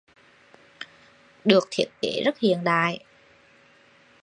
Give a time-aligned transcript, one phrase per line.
[1.45, 2.99] Được thiết kế rất hiện đại